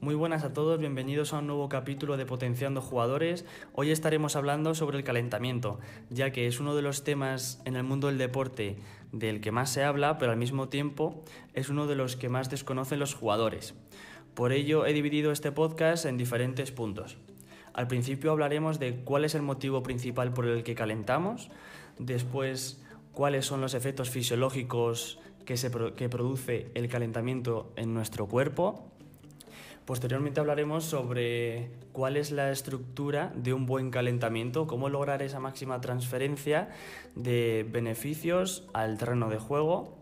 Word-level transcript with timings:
Muy 0.00 0.14
buenas 0.14 0.44
a 0.44 0.52
todos, 0.52 0.78
bienvenidos 0.78 1.32
a 1.32 1.40
un 1.40 1.48
nuevo 1.48 1.68
capítulo 1.68 2.16
de 2.16 2.24
Potenciando 2.24 2.80
Jugadores. 2.80 3.44
Hoy 3.72 3.90
estaremos 3.90 4.36
hablando 4.36 4.76
sobre 4.76 4.96
el 4.96 5.02
calentamiento, 5.02 5.80
ya 6.08 6.30
que 6.30 6.46
es 6.46 6.60
uno 6.60 6.76
de 6.76 6.82
los 6.82 7.02
temas 7.02 7.60
en 7.64 7.74
el 7.74 7.82
mundo 7.82 8.06
del 8.06 8.16
deporte 8.16 8.76
del 9.10 9.40
que 9.40 9.50
más 9.50 9.70
se 9.70 9.82
habla, 9.82 10.16
pero 10.16 10.30
al 10.30 10.38
mismo 10.38 10.68
tiempo 10.68 11.24
es 11.52 11.68
uno 11.68 11.88
de 11.88 11.96
los 11.96 12.14
que 12.14 12.28
más 12.28 12.48
desconocen 12.48 13.00
los 13.00 13.14
jugadores. 13.14 13.74
Por 14.34 14.52
ello 14.52 14.86
he 14.86 14.92
dividido 14.92 15.32
este 15.32 15.50
podcast 15.50 16.04
en 16.04 16.16
diferentes 16.16 16.70
puntos. 16.70 17.18
Al 17.72 17.88
principio 17.88 18.30
hablaremos 18.30 18.78
de 18.78 19.00
cuál 19.00 19.24
es 19.24 19.34
el 19.34 19.42
motivo 19.42 19.82
principal 19.82 20.32
por 20.32 20.46
el 20.46 20.62
que 20.62 20.76
calentamos, 20.76 21.50
después 21.98 22.84
cuáles 23.12 23.46
son 23.46 23.60
los 23.60 23.74
efectos 23.74 24.10
fisiológicos 24.10 25.18
que, 25.44 25.56
se, 25.56 25.72
que 25.96 26.08
produce 26.08 26.70
el 26.74 26.86
calentamiento 26.86 27.72
en 27.74 27.94
nuestro 27.94 28.26
cuerpo, 28.28 28.92
Posteriormente 29.88 30.38
hablaremos 30.38 30.84
sobre 30.84 31.70
cuál 31.92 32.18
es 32.18 32.30
la 32.30 32.50
estructura 32.50 33.32
de 33.34 33.54
un 33.54 33.64
buen 33.64 33.90
calentamiento, 33.90 34.66
cómo 34.66 34.90
lograr 34.90 35.22
esa 35.22 35.40
máxima 35.40 35.80
transferencia 35.80 36.68
de 37.14 37.66
beneficios 37.66 38.68
al 38.74 38.98
terreno 38.98 39.30
de 39.30 39.38
juego. 39.38 39.96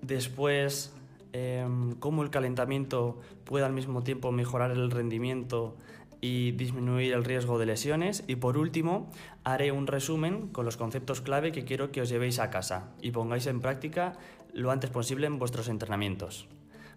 Después, 0.00 0.96
em, 1.34 1.96
cómo 1.96 2.22
el 2.22 2.30
calentamiento 2.30 3.20
puede 3.44 3.66
al 3.66 3.74
mismo 3.74 4.02
tiempo 4.02 4.32
mejorar 4.32 4.70
el 4.70 4.90
rendimiento 4.90 5.76
y 6.22 6.52
disminuir 6.52 7.12
el 7.12 7.24
riesgo 7.24 7.58
de 7.58 7.66
lesiones. 7.66 8.24
Y 8.26 8.36
por 8.36 8.56
último, 8.56 9.10
haré 9.44 9.70
un 9.70 9.86
resumen 9.86 10.48
con 10.48 10.64
los 10.64 10.78
conceptos 10.78 11.20
clave 11.20 11.52
que 11.52 11.66
quiero 11.66 11.92
que 11.92 12.00
os 12.00 12.08
llevéis 12.08 12.38
a 12.38 12.48
casa 12.48 12.88
y 13.02 13.10
pongáis 13.10 13.46
en 13.48 13.60
práctica 13.60 14.14
lo 14.54 14.70
antes 14.70 14.88
posible 14.88 15.26
en 15.26 15.38
vuestros 15.38 15.68
entrenamientos. 15.68 16.48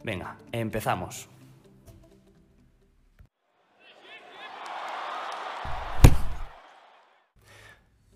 Venga, 0.05 0.37
empezamos. 0.53 1.27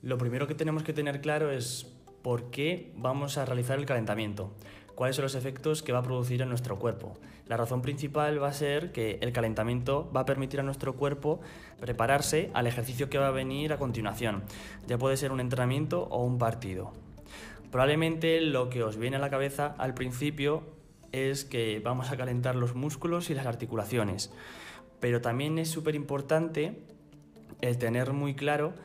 Lo 0.05 0.19
primero 0.19 0.45
que 0.45 0.53
tenemos 0.53 0.83
que 0.83 0.93
tener 0.93 1.19
claro 1.19 1.51
es 1.51 1.91
por 2.21 2.51
qué 2.51 2.93
vamos 2.95 3.39
a 3.39 3.45
realizar 3.45 3.79
el 3.79 3.87
calentamiento, 3.87 4.53
cuáles 4.93 5.15
son 5.15 5.23
los 5.23 5.33
efectos 5.33 5.81
que 5.81 5.93
va 5.93 5.97
a 5.97 6.03
producir 6.03 6.43
en 6.43 6.49
nuestro 6.49 6.77
cuerpo. 6.77 7.17
La 7.47 7.57
razón 7.57 7.81
principal 7.81 8.39
va 8.39 8.49
a 8.49 8.53
ser 8.53 8.91
que 8.91 9.17
el 9.21 9.33
calentamiento 9.33 10.11
va 10.15 10.19
a 10.19 10.25
permitir 10.27 10.59
a 10.59 10.63
nuestro 10.63 10.93
cuerpo 10.93 11.39
prepararse 11.79 12.51
al 12.53 12.67
ejercicio 12.67 13.09
que 13.09 13.17
va 13.17 13.29
a 13.29 13.31
venir 13.31 13.73
a 13.73 13.79
continuación, 13.79 14.43
ya 14.85 14.99
puede 14.99 15.17
ser 15.17 15.31
un 15.31 15.39
entrenamiento 15.39 16.03
o 16.03 16.23
un 16.23 16.37
partido. 16.37 16.93
Probablemente 17.71 18.41
lo 18.41 18.69
que 18.69 18.83
os 18.83 18.97
viene 18.97 19.15
a 19.15 19.19
la 19.19 19.31
cabeza 19.31 19.73
al 19.79 19.95
principio 19.95 20.61
es 21.13 21.45
que 21.45 21.81
vamos 21.83 22.11
a 22.11 22.17
calentar 22.17 22.55
los 22.55 22.75
músculos 22.75 23.31
y 23.31 23.33
las 23.33 23.47
articulaciones, 23.47 24.31
pero 24.99 25.19
también 25.19 25.57
es 25.57 25.69
súper 25.69 25.95
importante 25.95 26.83
el 27.61 27.79
tener 27.79 28.13
muy 28.13 28.35
claro 28.35 28.75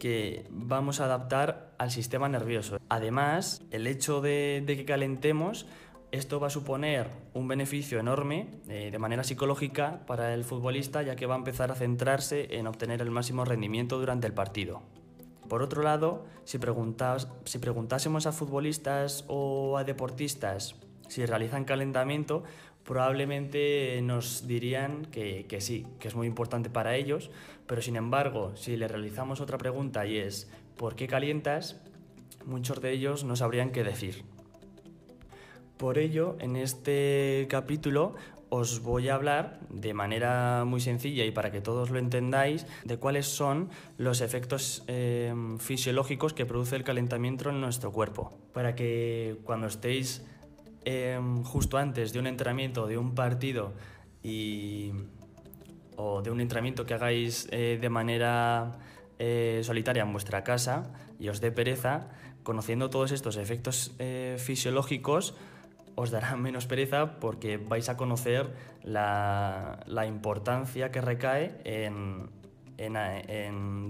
que 0.00 0.46
vamos 0.50 0.98
a 0.98 1.04
adaptar 1.04 1.74
al 1.78 1.92
sistema 1.92 2.28
nervioso. 2.28 2.78
Además, 2.88 3.62
el 3.70 3.86
hecho 3.86 4.20
de, 4.20 4.64
que 4.66 4.84
calentemos, 4.84 5.66
esto 6.10 6.40
va 6.40 6.48
a 6.48 6.50
suponer 6.50 7.08
un 7.34 7.46
beneficio 7.46 8.00
enorme 8.00 8.48
eh, 8.68 8.88
de 8.90 8.98
manera 8.98 9.22
psicológica 9.22 10.00
para 10.06 10.34
el 10.34 10.42
futbolista, 10.42 11.02
ya 11.02 11.14
que 11.14 11.26
va 11.26 11.34
a 11.34 11.38
empezar 11.38 11.70
a 11.70 11.76
centrarse 11.76 12.56
en 12.56 12.66
obtener 12.66 13.02
el 13.02 13.12
máximo 13.12 13.44
rendimiento 13.44 14.00
durante 14.00 14.26
el 14.26 14.32
partido. 14.32 14.82
Por 15.48 15.62
otro 15.62 15.82
lado, 15.82 16.24
si, 16.44 16.58
si 17.44 17.58
preguntásemos 17.58 18.26
a 18.26 18.32
futbolistas 18.32 19.24
o 19.28 19.76
a 19.76 19.84
deportistas 19.84 20.76
si 21.10 21.26
realizan 21.26 21.64
calentamiento, 21.64 22.44
probablemente 22.90 24.00
nos 24.02 24.48
dirían 24.48 25.04
que, 25.04 25.46
sí, 25.60 25.86
que 26.00 26.08
es 26.08 26.16
muy 26.16 26.26
importante 26.26 26.70
para 26.70 26.96
ellos, 26.96 27.30
pero 27.68 27.82
sin 27.82 27.94
embargo, 27.94 28.50
si 28.56 28.76
le 28.76 28.88
realizamos 28.88 29.40
otra 29.40 29.58
pregunta 29.58 30.06
y 30.06 30.16
es 30.16 30.50
¿por 30.76 30.96
qué 30.96 31.06
calientas? 31.06 31.80
Muchos 32.44 32.82
de 32.82 32.90
ellos 32.90 33.22
no 33.22 33.36
sabrían 33.36 33.70
qué 33.70 33.84
decir. 33.84 34.24
Por 35.76 35.98
ello, 35.98 36.36
en 36.40 36.56
este 36.56 37.46
capítulo 37.48 38.16
os 38.48 38.82
voy 38.82 39.08
a 39.08 39.14
hablar 39.14 39.60
de 39.68 39.94
manera 39.94 40.64
muy 40.66 40.80
sencilla 40.80 41.24
y 41.24 41.30
para 41.30 41.52
que 41.52 41.60
todos 41.60 41.90
lo 41.90 42.00
entendáis 42.00 42.66
de 42.82 42.96
cuáles 42.96 43.26
son 43.26 43.70
los 43.98 44.20
efectos 44.20 44.82
eh, 44.88 45.32
fisiológicos 45.60 46.32
que 46.32 46.44
produce 46.44 46.74
el 46.74 46.82
calentamiento 46.82 47.50
en 47.50 47.60
nuestro 47.60 47.92
cuerpo. 47.92 48.36
Para 48.52 48.74
que 48.74 49.36
cuando 49.44 49.68
estéis 49.68 50.26
Em, 50.92 51.44
justo 51.44 51.78
antes 51.78 52.12
de 52.12 52.18
un 52.18 52.26
entrenamiento, 52.26 52.88
de 52.88 52.98
un 52.98 53.14
partido 53.14 53.74
y, 54.24 54.90
o 55.94 56.20
de 56.20 56.32
un 56.32 56.40
entrenamiento 56.40 56.84
que 56.84 56.94
hagáis 56.94 57.46
eh, 57.52 57.78
de 57.80 57.88
manera 57.88 58.72
eh, 59.20 59.60
solitaria 59.62 60.02
en 60.02 60.10
vuestra 60.10 60.42
casa 60.42 60.90
y 61.20 61.28
os 61.28 61.40
dé 61.40 61.52
pereza, 61.52 62.08
conociendo 62.42 62.90
todos 62.90 63.12
estos 63.12 63.36
efectos 63.36 63.94
eh, 64.00 64.34
fisiológicos, 64.40 65.36
os 65.94 66.10
dará 66.10 66.34
menos 66.46 66.66
pereza 66.66 67.20
porque 67.20 67.56
vais 67.56 67.88
a 67.88 67.96
conocer 67.96 68.50
la, 68.82 69.78
importancia 70.08 70.90
que 70.90 71.00
recae 71.00 71.54
en, 71.62 72.30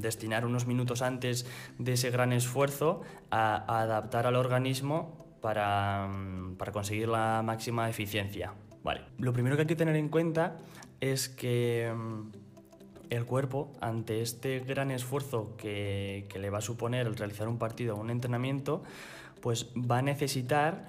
destinar 0.02 0.44
unos 0.44 0.66
minutos 0.66 1.00
antes 1.00 1.46
de 1.78 1.94
ese 1.94 2.10
gran 2.10 2.34
esfuerzo 2.34 3.00
a 3.30 3.80
adaptar 3.80 4.26
al 4.26 4.36
organismo 4.36 5.29
Mm, 5.42 6.54
para, 6.56 6.72
conseguir 6.72 7.08
la 7.08 7.42
máxima 7.42 7.88
eficiencia. 7.88 8.52
Vale. 8.82 9.02
Lo 9.18 9.32
primero 9.32 9.56
que 9.56 9.62
hay 9.62 9.68
que 9.68 9.76
tener 9.76 9.96
en 9.96 10.08
cuenta 10.08 10.58
es 11.00 11.28
que 11.28 11.92
mm, 11.94 12.30
el 13.10 13.24
cuerpo, 13.24 13.72
ante 13.80 14.20
este 14.20 14.60
gran 14.60 14.90
esfuerzo 14.90 15.56
que, 15.56 16.28
le 16.34 16.50
va 16.50 16.58
a 16.58 16.62
suponer 16.62 17.06
el 17.06 17.16
realizar 17.16 17.48
un 17.48 17.58
partido 17.58 17.96
o 17.96 18.00
un 18.00 18.10
entrenamiento, 18.10 18.82
pues 19.40 19.70
va 19.74 19.98
a 19.98 20.02
necesitar 20.02 20.86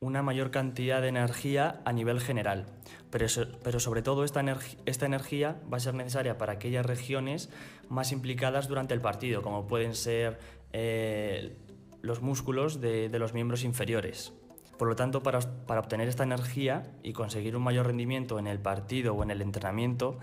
una 0.00 0.22
mayor 0.22 0.50
cantidad 0.50 1.00
de 1.00 1.08
energía 1.08 1.80
a 1.84 1.92
nivel 1.92 2.18
general. 2.18 2.66
Pero, 3.10 3.26
pero 3.62 3.78
sobre 3.78 4.02
todo 4.02 4.24
esta, 4.24 4.42
esta 4.86 5.06
energía 5.06 5.60
va 5.70 5.76
a 5.76 5.80
ser 5.80 5.94
necesaria 5.94 6.38
para 6.38 6.54
aquellas 6.54 6.84
regiones 6.84 7.50
más 7.88 8.10
implicadas 8.10 8.68
durante 8.68 8.94
el 8.94 9.00
partido, 9.00 9.42
como 9.42 9.66
pueden 9.66 9.94
ser 9.94 10.38
eh, 10.72 11.54
los 12.02 12.20
músculos 12.20 12.80
de, 12.80 13.08
los 13.18 13.32
miembros 13.32 13.64
inferiores. 13.64 14.34
Por 14.78 14.88
lo 14.88 14.96
tanto, 14.96 15.22
para, 15.22 15.38
obtener 15.38 16.08
esta 16.08 16.24
energía 16.24 16.82
y 17.02 17.12
conseguir 17.12 17.56
un 17.56 17.62
mayor 17.62 17.86
rendimiento 17.86 18.38
en 18.38 18.48
el 18.48 18.58
partido 18.58 19.14
o 19.14 19.22
en 19.22 19.30
el 19.30 19.40
entrenamiento, 19.40 20.18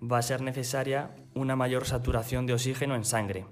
va 0.00 0.18
a 0.18 0.22
ser 0.22 0.42
necesaria 0.42 1.16
una 1.34 1.56
mayor 1.56 1.86
saturación 1.86 2.46
de 2.46 2.52
oxígeno 2.52 2.94
en 2.94 3.04
sangre. 3.04 3.46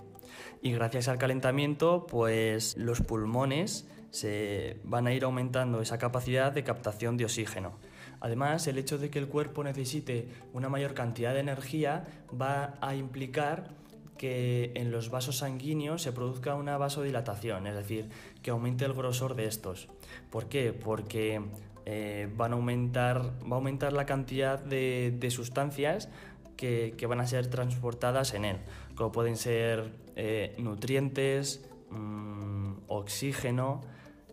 Y 0.62 0.72
gracias 0.72 1.08
al 1.08 1.18
calentamiento, 1.18 2.06
pues 2.06 2.76
los 2.76 3.00
pulmones 3.00 3.88
se 4.10 4.80
van 4.84 5.06
a 5.06 5.14
ir 5.14 5.24
aumentando 5.24 5.80
esa 5.80 5.96
capacidad 5.96 6.52
de 6.52 6.64
captación 6.64 7.16
de 7.16 7.24
oxígeno. 7.24 7.78
Además, 8.20 8.66
el 8.66 8.76
hecho 8.76 8.98
de 8.98 9.08
que 9.08 9.18
el 9.18 9.28
cuerpo 9.28 9.64
necesite 9.64 10.28
una 10.52 10.68
mayor 10.68 10.92
cantidad 10.92 11.32
de 11.32 11.40
energía 11.40 12.04
va 12.38 12.74
a 12.82 12.94
implicar 12.94 13.79
que 14.20 14.72
en 14.74 14.90
los 14.90 15.08
vasos 15.08 15.38
sanguíneos 15.38 16.02
se 16.02 16.12
produzca 16.12 16.54
una 16.54 16.76
vasodilatación, 16.76 17.66
es 17.66 17.74
decir, 17.74 18.10
que 18.42 18.50
aumente 18.50 18.84
el 18.84 18.92
grosor 18.92 19.34
de 19.34 19.46
estos. 19.46 19.88
¿Por 20.28 20.50
qué? 20.50 20.74
Porque 20.74 21.40
eh, 21.86 22.28
van 22.36 22.52
a 22.52 22.56
aumentar, 22.56 23.32
va 23.50 23.52
a 23.52 23.54
aumentar 23.54 23.94
la 23.94 24.04
cantidad 24.04 24.58
de, 24.58 25.26
sustancias 25.30 26.10
que, 26.58 26.94
van 27.08 27.20
a 27.20 27.26
ser 27.26 27.46
transportadas 27.46 28.34
en 28.34 28.44
él, 28.44 28.58
como 28.94 29.10
pueden 29.10 29.38
ser 29.38 29.90
eh, 30.16 30.54
nutrientes, 30.58 31.66
mm, 31.88 32.72
oxígeno, 32.88 33.80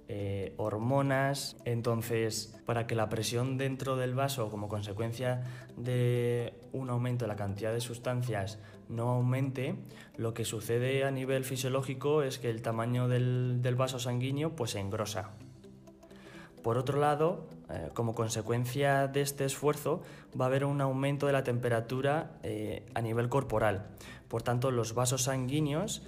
eh, 0.10 0.54
hormonas. 0.56 1.58
Entonces, 1.66 2.58
para 2.66 2.88
que 2.88 2.96
la 2.96 3.10
presión 3.10 3.58
dentro 3.58 3.98
del 3.98 4.16
vaso, 4.16 4.50
como 4.50 4.70
consecuencia 4.70 5.44
de 5.76 6.54
un 6.72 6.90
aumento 6.90 7.26
de 7.26 7.28
la 7.28 7.36
cantidad 7.36 7.74
de 7.74 7.82
sustancias, 7.82 8.58
no 8.88 9.10
aumente, 9.10 9.76
lo 10.16 10.34
que 10.34 10.46
sucede 10.46 11.04
a 11.04 11.12
nivel 11.12 11.44
fisiológico 11.44 12.24
es 12.24 12.40
que 12.40 12.50
el 12.50 12.62
tamaño 12.62 13.10
del, 13.10 13.76
vaso 13.78 14.00
sanguíneo 14.00 14.56
pues, 14.56 14.72
se 14.72 14.80
engrosa. 14.80 15.32
Por 16.64 16.78
otro 16.78 17.02
lado, 17.02 17.50
eh, 17.70 17.90
como 17.94 18.16
consecuencia 18.16 19.10
de 19.10 19.20
este 19.20 19.44
esfuerzo, 19.44 20.04
va 20.40 20.46
a 20.46 20.48
haber 20.48 20.64
un 20.64 20.80
aumento 20.80 21.28
de 21.28 21.34
la 21.34 21.44
temperatura 21.44 22.40
eh, 22.44 22.86
a 22.94 23.02
nivel 23.02 23.28
corporal. 23.28 23.88
Por 24.30 24.42
tanto, 24.42 24.72
los 24.72 24.94
vasos 24.94 25.24
sanguíneos 25.24 26.02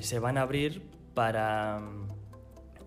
se 0.00 0.18
van 0.18 0.38
a 0.38 0.42
abrir 0.42 0.82
para 1.12 1.82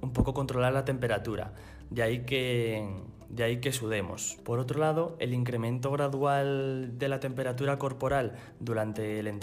un 0.03 0.11
poco 0.11 0.33
controlar 0.33 0.73
la 0.73 0.85
temperatura, 0.85 1.53
de 1.89 2.03
ahí 2.03 2.19
que, 2.25 2.85
de 3.29 3.43
ahí 3.43 3.61
que 3.61 3.71
sudemos. 3.71 4.37
Por 4.43 4.59
otro 4.59 4.79
lado, 4.79 5.15
el 5.19 5.33
incremento 5.33 5.91
gradual 5.91 6.99
de 6.99 7.07
la 7.07 7.19
temperatura 7.19 7.79
corporal 7.79 8.33
durante 8.59 9.19
el, 9.19 9.39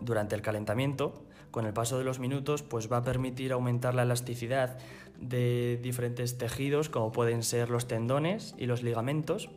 durante 0.00 0.36
el 0.36 0.42
calentamiento 0.42 1.24
con 1.50 1.66
el 1.66 1.72
paso 1.72 1.98
de 1.98 2.04
los 2.04 2.18
minutos, 2.18 2.62
pues 2.62 2.90
va 2.90 2.98
a 2.98 3.04
permitir 3.04 3.52
aumentar 3.52 3.94
la 3.94 4.02
elasticidad 4.02 4.78
de 5.20 5.78
diferentes 5.82 6.36
tejidos, 6.38 6.88
como 6.88 7.12
pueden 7.12 7.44
ser 7.44 7.70
los 7.70 7.86
tendones 7.86 8.54
y 8.58 8.66
los 8.66 8.82
ligamentos, 8.82 9.50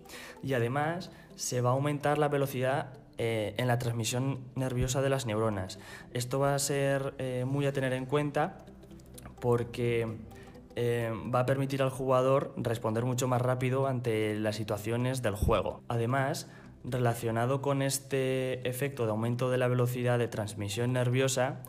y 0.43 0.53
además 0.53 1.11
se 1.35 1.61
va 1.61 1.71
a 1.71 1.73
aumentar 1.73 2.19
la 2.19 2.27
velocidad 2.27 2.93
eh, 3.17 3.55
en 3.57 3.67
la 3.67 3.79
transmisión 3.79 4.39
nerviosa 4.55 5.01
de 5.01 5.09
las 5.09 5.25
neuronas. 5.25 5.79
Esto 6.13 6.37
va 6.39 6.53
a 6.53 6.59
ser 6.59 7.15
eh, 7.17 7.45
muy 7.47 7.65
a 7.65 7.73
tener 7.73 7.93
en 7.93 8.05
cuenta 8.05 8.63
porque 9.39 10.07
eh, 10.79 11.11
va 11.33 11.39
a 11.39 11.45
permitir 11.47 11.81
al 11.81 11.89
jugador 11.89 12.53
responder 12.55 13.03
mucho 13.03 13.27
más 13.27 13.41
rápido 13.41 13.87
ante 13.87 14.35
las 14.35 14.57
situaciones 14.57 15.23
del 15.23 15.33
juego. 15.33 15.81
Además, 15.87 16.51
relacionado 16.83 17.63
con 17.63 17.81
este 17.81 18.67
efecto 18.69 19.05
de 19.05 19.09
aumento 19.09 19.49
de 19.49 19.57
la 19.57 19.67
velocidad 19.67 20.19
de 20.19 20.27
transmisión 20.27 20.93
nerviosa, 20.93 21.63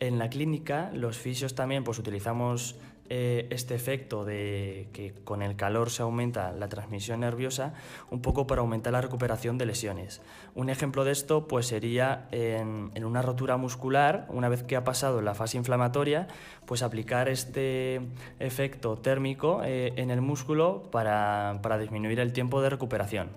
en 0.00 0.18
la 0.18 0.30
clínica 0.30 0.90
los 0.94 1.18
fisios 1.18 1.54
también 1.54 1.84
pues 1.84 1.98
utilizamos 1.98 2.76
eh, 3.10 3.46
este 3.50 3.74
efecto 3.74 4.24
de 4.24 4.88
que 4.94 5.12
con 5.24 5.42
el 5.42 5.56
calor 5.56 5.90
se 5.90 6.02
aumenta 6.02 6.52
la 6.52 6.68
transmisión 6.68 7.20
nerviosa 7.20 7.74
un 8.10 8.22
poco 8.22 8.46
para 8.46 8.62
aumentar 8.62 8.94
la 8.94 9.02
recuperación 9.02 9.58
de 9.58 9.66
lesiones. 9.66 10.22
Un 10.54 10.70
ejemplo 10.70 11.04
de 11.04 11.12
esto 11.12 11.46
pues 11.46 11.66
sería 11.66 12.28
en, 12.30 13.04
una 13.04 13.20
rotura 13.20 13.58
muscular, 13.58 14.26
una 14.30 14.48
vez 14.48 14.62
que 14.62 14.76
ha 14.76 14.84
pasado 14.84 15.20
la 15.20 15.34
fase 15.34 15.58
inflamatoria, 15.58 16.28
pues 16.64 16.82
aplicar 16.82 17.28
este 17.28 18.00
efecto 18.38 18.96
térmico 18.96 19.60
eh, 19.64 19.92
en 19.96 20.10
el 20.10 20.22
músculo 20.22 20.84
para, 20.90 21.58
para 21.62 21.76
disminuir 21.76 22.20
el 22.20 22.32
tiempo 22.32 22.62
de 22.62 22.70
recuperación. 22.70 23.28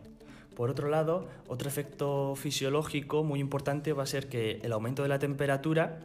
Por 0.56 0.72
otro 0.72 0.90
lado, 0.90 1.28
otro 1.48 1.68
efecto 1.68 2.36
fisiológico 2.36 3.24
muy 3.24 3.40
importante 3.40 3.94
va 3.94 4.04
a 4.04 4.08
ser 4.08 4.28
que 4.28 4.60
el 4.64 4.72
aumento 4.72 5.04
de 5.04 5.10
la 5.10 5.20
temperatura 5.20 6.00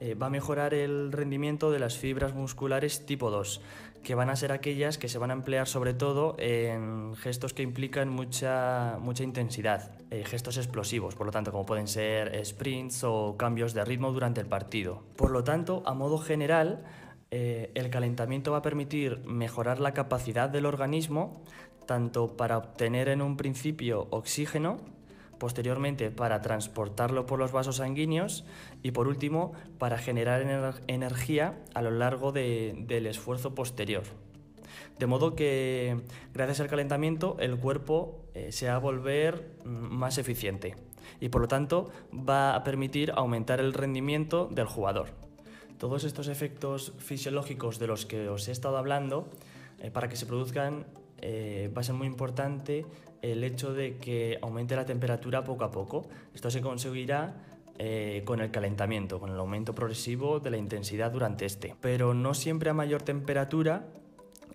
eh, 0.00 0.14
va 0.14 0.26
a 0.26 0.30
mejorar 0.30 0.74
el 0.74 1.12
rendimiento 1.12 1.70
de 1.70 1.78
las 1.78 1.98
fibras 1.98 2.34
musculares 2.34 3.04
tipo 3.04 3.30
2, 3.30 3.60
que 4.02 4.14
van 4.14 4.30
a 4.30 4.36
ser 4.36 4.50
aquellas 4.50 4.96
que 4.96 5.08
se 5.08 5.18
van 5.18 5.30
a 5.30 5.34
emplear 5.34 5.68
sobre 5.68 5.92
todo 5.92 6.36
en 6.38 7.14
gestos 7.16 7.52
que 7.52 7.62
implican 7.62 8.08
mucha, 8.08 8.96
mucha 9.00 9.24
intensidad, 9.24 9.92
eh, 10.10 10.24
gestos 10.24 10.56
explosivos, 10.56 11.14
por 11.14 11.26
lo 11.26 11.32
tanto, 11.32 11.52
como 11.52 11.66
pueden 11.66 11.86
ser 11.86 12.44
sprints 12.44 13.04
o 13.04 13.36
cambios 13.36 13.74
de 13.74 13.84
ritmo 13.84 14.10
durante 14.12 14.40
el 14.40 14.46
partido. 14.46 15.02
Por 15.16 15.30
lo 15.30 15.44
tanto, 15.44 15.82
a 15.84 15.92
modo 15.92 16.18
general, 16.18 16.84
eh, 17.30 17.70
el 17.74 17.90
calentamiento 17.90 18.52
va 18.52 18.58
a 18.58 18.62
permitir 18.62 19.20
mejorar 19.26 19.80
la 19.80 19.92
capacidad 19.92 20.48
del 20.48 20.66
organismo, 20.66 21.42
tanto 21.86 22.36
para 22.36 22.56
obtener 22.56 23.08
en 23.08 23.20
un 23.20 23.36
principio 23.36 24.06
oxígeno, 24.10 24.78
posteriormente 25.40 26.12
para 26.12 26.40
transportarlo 26.42 27.26
por 27.26 27.40
los 27.40 27.50
vasos 27.50 27.76
sanguíneos 27.76 28.44
y 28.84 28.92
por 28.92 29.08
último 29.08 29.52
para 29.78 29.98
generar 29.98 30.42
energía 30.86 31.58
a 31.74 31.82
lo 31.82 31.90
largo 31.90 32.30
del 32.30 33.06
esfuerzo 33.06 33.54
posterior. 33.56 34.04
De 35.00 35.06
modo 35.06 35.34
que 35.34 36.02
gracias 36.34 36.60
al 36.60 36.68
calentamiento 36.68 37.36
el 37.40 37.56
cuerpo 37.56 38.26
eh, 38.34 38.52
se 38.52 38.68
va 38.68 38.74
a 38.74 38.78
volver 38.78 39.56
mm, 39.64 39.68
más 39.68 40.18
eficiente 40.18 40.76
y 41.20 41.30
por 41.30 41.40
lo 41.40 41.48
tanto 41.48 41.90
va 42.12 42.54
a 42.54 42.62
permitir 42.62 43.10
aumentar 43.16 43.60
el 43.60 43.72
rendimiento 43.72 44.46
del 44.52 44.66
jugador. 44.66 45.08
Todos 45.78 46.04
estos 46.04 46.28
efectos 46.28 46.92
fisiológicos 46.98 47.78
de 47.78 47.86
los 47.86 48.04
que 48.04 48.28
os 48.28 48.46
he 48.48 48.52
estado 48.52 48.76
hablando, 48.76 49.30
eh, 49.78 49.90
para 49.90 50.10
que 50.10 50.16
se 50.16 50.26
produzcan, 50.26 50.84
eh, 51.22 51.72
va 51.74 51.80
a 51.80 51.84
ser 51.84 51.94
muy 51.94 52.06
importante 52.06 52.84
el 53.22 53.44
hecho 53.44 53.72
de 53.72 53.96
que 53.96 54.38
aumente 54.42 54.76
la 54.76 54.86
temperatura 54.86 55.44
poco 55.44 55.64
a 55.64 55.70
poco. 55.70 56.08
Esto 56.34 56.50
se 56.50 56.60
conseguirá 56.60 57.34
eh, 57.78 58.22
con 58.24 58.40
el 58.40 58.50
calentamiento, 58.50 59.20
con 59.20 59.30
el 59.30 59.38
aumento 59.38 59.74
progresivo 59.74 60.40
de 60.40 60.50
la 60.50 60.56
intensidad 60.56 61.10
durante 61.10 61.46
este. 61.46 61.74
Pero 61.80 62.14
no 62.14 62.34
siempre 62.34 62.70
a 62.70 62.74
mayor 62.74 63.02
temperatura 63.02 63.86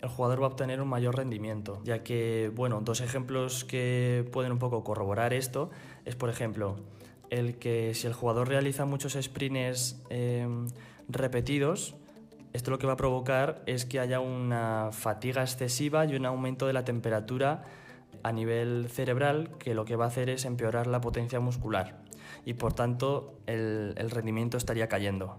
el 0.01 0.09
jugador 0.09 0.41
va 0.41 0.45
a 0.45 0.49
obtener 0.49 0.81
un 0.81 0.87
mayor 0.87 1.15
rendimiento, 1.15 1.81
ya 1.83 2.03
que, 2.03 2.51
bueno, 2.53 2.81
dos 2.81 3.01
ejemplos 3.01 3.63
que 3.63 4.27
pueden 4.31 4.51
un 4.51 4.59
poco 4.59 4.83
corroborar 4.83 5.33
esto 5.33 5.71
es, 6.05 6.15
por 6.15 6.29
ejemplo, 6.29 6.75
el 7.29 7.55
que 7.55 7.93
si 7.95 8.05
el 8.05 8.13
jugador 8.13 8.47
realiza 8.47 8.85
muchos 8.85 9.17
sprints 9.19 9.99
em, 10.09 10.67
repetidos, 11.07 11.95
esto 12.53 12.71
lo 12.71 12.77
que 12.77 12.87
va 12.87 12.93
a 12.93 12.97
provocar 12.97 13.63
es 13.65 13.85
que 13.85 13.99
haya 13.99 14.19
una 14.19 14.89
fatiga 14.91 15.41
excesiva 15.41 16.05
y 16.05 16.15
un 16.15 16.25
aumento 16.25 16.67
de 16.67 16.73
la 16.73 16.85
temperatura 16.85 17.63
a 18.25 18.31
nivel 18.31 18.87
cerebral 18.89 19.51
que 19.59 19.75
lo 19.75 19.85
que 19.85 19.95
va 19.95 20.05
a 20.05 20.07
hacer 20.07 20.31
es 20.31 20.45
empeorar 20.45 20.87
la 20.87 20.99
potencia 20.99 21.39
muscular 21.39 22.01
y 22.43 22.55
por 22.55 22.73
tanto 22.73 23.37
el, 23.45 23.93
rendimiento 24.09 24.57
estaría 24.57 24.87
cayendo. 24.87 25.37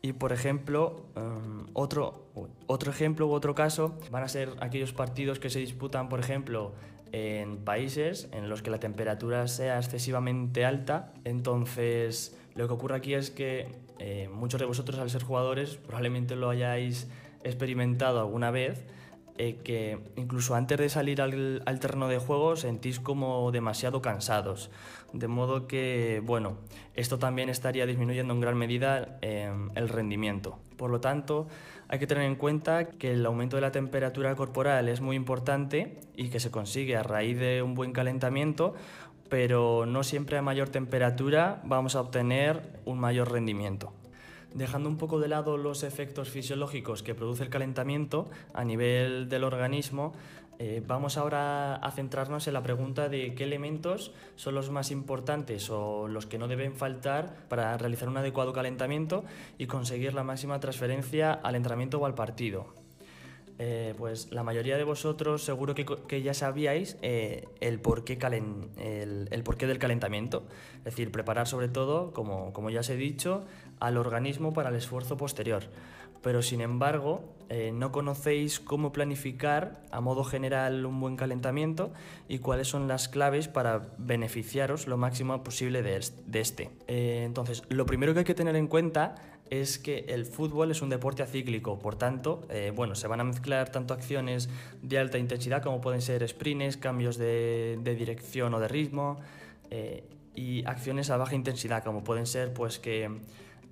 Y 0.00 0.14
por 0.14 0.32
ejemplo, 0.32 1.04
um, 1.14 1.66
otro, 1.74 2.30
otro 2.66 2.90
ejemplo 2.90 3.26
u 3.26 3.32
otro 3.32 3.54
caso 3.54 3.98
van 4.10 4.22
a 4.22 4.28
ser 4.28 4.48
aquellos 4.60 4.94
partidos 4.94 5.40
que 5.40 5.50
se 5.50 5.58
disputan, 5.58 6.08
por 6.08 6.20
ejemplo, 6.20 6.72
en 7.12 7.58
países 7.58 8.30
en 8.32 8.48
los 8.48 8.62
que 8.62 8.70
la 8.70 8.80
temperatura 8.80 9.46
sea 9.46 9.76
excesivamente 9.76 10.64
alta. 10.64 11.12
Entonces, 11.24 12.34
lo 12.54 12.66
que 12.66 12.72
ocurre 12.72 12.96
aquí 12.96 13.12
es 13.12 13.30
que 13.30 13.68
eh, 13.98 14.30
muchos 14.32 14.58
de 14.58 14.64
vosotros, 14.64 14.98
al 14.98 15.10
ser 15.10 15.22
jugadores, 15.22 15.76
probablemente 15.76 16.34
lo 16.34 16.48
hayáis 16.48 17.10
experimentado 17.44 18.20
alguna 18.20 18.50
vez 18.50 18.86
eh, 19.38 19.60
que 19.64 19.98
incluso 20.16 20.54
antes 20.54 20.76
de 20.78 20.88
salir 20.90 21.22
al, 21.22 21.80
terreno 21.80 22.08
de 22.08 22.18
juego 22.18 22.54
sentís 22.56 23.00
como 23.00 23.50
demasiado 23.50 24.02
cansados. 24.02 24.70
De 25.14 25.26
modo 25.26 25.66
que, 25.66 26.22
bueno, 26.24 26.58
esto 26.94 27.18
también 27.18 27.48
estaría 27.48 27.86
disminuyendo 27.86 28.34
en 28.34 28.40
gran 28.40 28.56
medida 28.58 29.18
em, 29.22 29.70
el 29.74 29.88
rendimiento. 29.88 30.58
Por 30.76 30.90
lo 30.90 31.00
tanto, 31.00 31.48
hay 31.88 31.98
que 31.98 32.06
tener 32.06 32.24
en 32.24 32.36
cuenta 32.36 32.90
que 32.90 33.12
el 33.12 33.24
aumento 33.24 33.56
de 33.56 33.62
la 33.62 33.72
temperatura 33.72 34.34
corporal 34.34 34.88
es 34.88 35.00
muy 35.00 35.16
importante 35.16 35.98
y 36.14 36.28
que 36.28 36.40
se 36.40 36.50
consigue 36.50 36.96
a 36.96 37.02
raíz 37.02 37.38
de 37.38 37.62
un 37.62 37.74
buen 37.74 37.92
calentamiento, 37.92 38.74
pero 39.30 39.86
no 39.86 40.02
siempre 40.02 40.36
a 40.36 40.42
mayor 40.42 40.68
temperatura 40.68 41.62
vamos 41.64 41.96
a 41.96 42.00
obtener 42.00 42.80
un 42.84 42.98
mayor 42.98 43.32
rendimiento. 43.32 43.94
Dejando 44.54 44.88
un 44.88 44.98
poco 44.98 45.18
de 45.18 45.28
lado 45.28 45.56
los 45.56 45.82
efectos 45.82 46.28
fisiológicos 46.28 47.02
que 47.02 47.14
produce 47.14 47.42
el 47.42 47.50
calentamiento 47.50 48.28
a 48.52 48.64
nivel 48.64 49.28
del 49.28 49.44
organismo, 49.44 50.12
eh, 50.58 50.82
vamos 50.86 51.16
ahora 51.16 51.76
a 51.76 51.90
centrarnos 51.90 52.46
en 52.46 52.54
la 52.54 52.62
pregunta 52.62 53.08
de 53.08 53.34
qué 53.34 53.44
elementos 53.44 54.12
son 54.36 54.54
los 54.54 54.70
más 54.70 54.90
importantes 54.90 55.70
o 55.70 56.06
los 56.06 56.26
que 56.26 56.38
no 56.38 56.48
deben 56.48 56.74
faltar 56.74 57.48
para 57.48 57.76
realizar 57.78 58.08
un 58.08 58.18
adecuado 58.18 58.52
calentamiento 58.52 59.24
y 59.58 59.66
conseguir 59.66 60.14
la 60.14 60.22
máxima 60.22 60.60
transferencia 60.60 61.32
al 61.32 61.56
entrenamiento 61.56 61.98
o 61.98 62.06
al 62.06 62.14
partido. 62.14 62.81
Eh, 63.64 63.94
pues 63.96 64.32
la 64.32 64.42
mayoría 64.42 64.76
de 64.76 64.82
vosotros 64.82 65.44
seguro 65.44 65.72
que, 65.76 66.20
ya 66.20 66.34
sabíais 66.34 66.98
eh, 67.00 67.46
el, 67.60 67.78
porqué 67.78 68.18
porqué 69.44 69.66
del 69.68 69.78
calentamiento. 69.78 70.42
Es 70.78 70.84
decir, 70.86 71.12
preparar 71.12 71.46
sobre 71.46 71.68
todo, 71.68 72.12
como, 72.12 72.52
como 72.52 72.70
ya 72.70 72.80
os 72.80 72.90
he 72.90 72.96
dicho, 72.96 73.44
al 73.78 73.98
organismo 73.98 74.52
para 74.52 74.70
el 74.70 74.74
esfuerzo 74.74 75.16
posterior. 75.16 75.62
Pero 76.22 76.42
sin 76.42 76.60
embargo, 76.60 77.22
eh, 77.50 77.70
no 77.72 77.92
conocéis 77.92 78.58
cómo 78.58 78.90
planificar 78.90 79.80
a 79.92 80.00
modo 80.00 80.24
general 80.24 80.84
un 80.84 80.98
buen 80.98 81.14
calentamiento 81.14 81.92
y 82.28 82.40
cuáles 82.40 82.66
son 82.66 82.88
las 82.88 83.08
claves 83.08 83.46
para 83.46 83.94
beneficiaros 83.96 84.88
lo 84.88 84.96
máximo 84.96 85.40
posible 85.44 85.82
de, 85.82 86.00
este. 86.40 86.70
entonces, 86.88 87.62
lo 87.68 87.86
primero 87.86 88.12
que 88.12 88.20
hay 88.20 88.24
que 88.24 88.34
tener 88.34 88.56
en 88.56 88.66
cuenta 88.66 89.14
es 89.60 89.78
que 89.78 90.06
el 90.08 90.24
fútbol 90.24 90.70
es 90.70 90.80
un 90.80 90.88
deporte 90.88 91.22
acíclico, 91.22 91.78
por 91.78 91.96
tanto, 91.96 92.46
eh, 92.48 92.72
bueno, 92.74 92.94
se 92.94 93.06
van 93.06 93.20
a 93.20 93.24
mezclar 93.24 93.70
tanto 93.70 93.92
acciones 93.92 94.48
de 94.80 94.98
alta 94.98 95.18
intensidad 95.18 95.62
como 95.62 95.82
pueden 95.82 96.00
ser 96.00 96.26
sprints, 96.26 96.78
cambios 96.78 97.18
de, 97.18 97.78
dirección 97.84 98.54
o 98.54 98.60
de 98.60 98.68
ritmo, 98.68 99.20
eh, 99.70 100.04
y 100.34 100.64
acciones 100.64 101.10
a 101.10 101.18
baja 101.18 101.34
intensidad, 101.34 101.84
como 101.84 102.02
pueden 102.02 102.24
ser 102.24 102.54
pues 102.54 102.78
que 102.78 103.10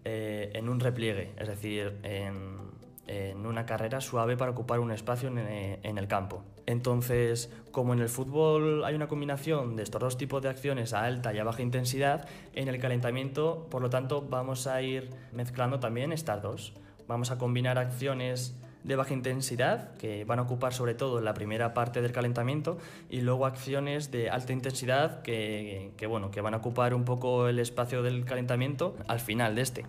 eh, 0.04 0.50
en 0.52 0.68
un 0.68 0.80
repliegue, 0.80 1.32
es 1.38 1.48
decir, 1.48 1.96
en 2.02 2.58
en 3.06 3.44
una 3.44 3.66
carrera 3.66 4.00
suave 4.00 4.36
para 4.36 4.52
ocupar 4.52 4.78
un 4.78 4.92
espacio 4.92 5.32
eh, 5.36 5.80
en, 5.82 5.98
el 5.98 6.06
campo. 6.06 6.44
Entonces, 6.66 7.50
como 7.72 7.92
en 7.92 8.00
el 8.00 8.08
fútbol 8.08 8.84
hay 8.84 8.94
una 8.94 9.08
combinación 9.08 9.74
de 9.74 9.82
estos 9.82 10.00
dos 10.00 10.16
tipos 10.16 10.42
de 10.42 10.48
acciones 10.48 10.92
a 10.92 11.04
alta 11.04 11.34
y 11.34 11.38
a 11.38 11.44
baja 11.44 11.62
intensidad, 11.62 12.28
en 12.54 12.68
el 12.68 12.78
calentamiento, 12.78 13.66
por 13.70 13.82
lo 13.82 13.90
tanto, 13.90 14.24
vamos 14.28 14.66
a 14.66 14.80
ir 14.82 15.10
mezclando 15.32 15.80
también 15.80 16.12
estas 16.12 16.40
dos. 16.40 16.74
Vamos 17.08 17.32
a 17.32 17.38
combinar 17.38 17.78
acciones 17.78 18.54
de 18.84 18.96
baja 18.96 19.12
intensidad, 19.12 19.96
que 19.96 20.24
van 20.24 20.38
a 20.38 20.42
ocupar 20.42 20.72
sobre 20.72 20.94
todo 20.94 21.20
la 21.20 21.34
primera 21.34 21.74
parte 21.74 22.00
del 22.02 22.12
calentamiento, 22.12 22.78
y 23.10 23.20
luego 23.22 23.44
acciones 23.44 24.10
de 24.10 24.30
alta 24.30 24.52
intensidad, 24.52 25.22
que, 25.22 25.92
que, 25.96 26.06
bueno, 26.06 26.30
que 26.30 26.40
van 26.40 26.54
a 26.54 26.58
ocupar 26.58 26.94
un 26.94 27.04
poco 27.04 27.48
el 27.48 27.58
espacio 27.58 28.02
del 28.02 28.24
calentamiento 28.24 28.96
al 29.08 29.20
final 29.20 29.54
de 29.56 29.62
este. 29.62 29.86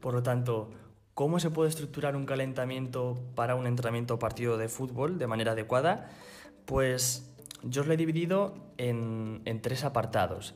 Por 0.00 0.14
lo 0.14 0.22
tanto, 0.22 0.70
¿Cómo 1.16 1.40
se 1.40 1.48
puede 1.50 1.70
estructurar 1.70 2.14
un 2.14 2.26
calentamiento 2.26 3.18
para 3.34 3.54
un 3.54 3.66
entrenamiento 3.66 4.18
partido 4.18 4.58
de 4.58 4.68
fútbol 4.68 5.16
de 5.16 5.26
manera 5.26 5.52
adecuada? 5.52 6.10
Pues 6.66 7.34
yo 7.62 7.80
os 7.80 7.88
lo 7.88 7.94
he 7.94 7.96
dividido 7.96 8.52
en, 8.76 9.40
tres 9.62 9.84
apartados. 9.84 10.54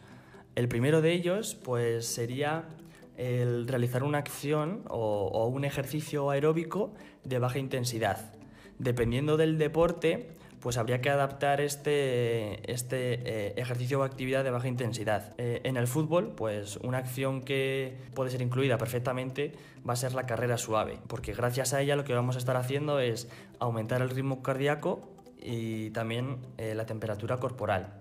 El 0.57 0.69
primero 0.69 1.01
de 1.01 1.15
ellos 1.15 1.55
pues, 1.55 2.05
sería 2.05 2.69
el 3.17 3.69
realizar 3.69 4.03
una 4.03 4.19
acción 4.19 4.83
o, 4.91 5.47
un 5.47 5.65
ejercicio 5.65 6.29
aeróbico 6.29 6.93
de 7.25 7.39
baja 7.39 7.59
intensidad. 7.59 8.35
Dependiendo 8.79 9.39
del 9.39 9.57
deporte, 9.57 10.37
pues 10.61 10.77
habría 10.77 11.01
que 11.01 11.09
adaptar 11.09 11.61
este, 11.61 12.71
este 12.71 13.15
eh, 13.25 13.55
ejercicio 13.57 14.01
o 14.01 14.03
actividad 14.03 14.45
de 14.45 14.51
baja 14.51 14.69
intensidad. 14.69 15.35
Eh, 15.39 15.61
en 15.65 15.77
el 15.77 15.87
fútbol, 15.87 16.35
pues 16.37 16.77
una 16.83 16.99
acción 16.99 17.43
que 17.43 17.97
puede 18.15 18.31
ser 18.31 18.43
incluida 18.43 18.77
perfectamente 18.77 19.53
va 19.89 19.95
a 19.95 19.97
ser 19.97 20.13
la 20.13 20.27
carrera 20.27 20.59
suave, 20.59 20.99
porque 21.07 21.33
gracias 21.33 21.73
a 21.73 21.81
ella 21.81 21.97
lo 21.97 22.05
que 22.05 22.15
vamos 22.15 22.37
a 22.37 22.39
estar 22.39 22.57
haciendo 22.57 23.01
es 23.01 23.29
aumentar 23.59 24.03
el 24.03 24.11
ritmo 24.11 24.43
cardíaco 24.43 25.09
y 25.39 25.91
también 25.91 26.39
eh, 26.59 26.75
la 26.75 26.85
temperatura 26.85 27.39
corporal. 27.39 27.95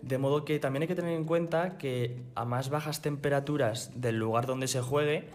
De 0.00 0.18
modo 0.18 0.44
que 0.44 0.58
también 0.60 0.82
hay 0.82 0.88
que 0.88 0.94
tener 0.94 1.14
en 1.14 1.24
cuenta 1.24 1.76
que 1.76 2.22
a 2.34 2.44
más 2.44 2.70
bajas 2.70 3.02
temperaturas 3.02 3.90
del 3.94 4.18
lugar 4.18 4.46
donde 4.46 4.66
se 4.66 4.80
juegue, 4.80 5.28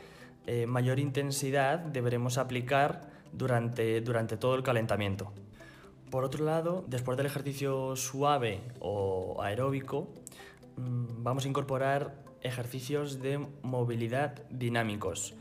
mayor 0.65 0.99
intensidad 0.99 1.79
deberemos 1.79 2.37
aplicar 2.37 3.09
durante, 3.33 3.99
durante 4.01 4.37
todo 4.37 4.55
el 4.55 4.63
calentamiento. 4.63 5.33
Por 6.09 6.23
otro 6.23 6.45
lado, 6.45 6.85
después 6.87 7.17
del 7.17 7.25
ejercicio 7.25 7.95
suave 7.97 8.61
o 8.79 9.41
aeróbico, 9.41 10.07
mm, 10.77 11.23
vamos 11.23 11.43
a 11.45 11.49
incorporar 11.49 12.23
ejercicios 12.41 13.21
de 13.21 13.45
movilidad 13.61 14.41
dinámicos. 14.49 15.35